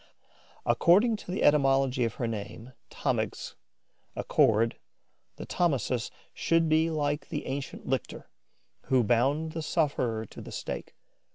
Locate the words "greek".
2.89-3.03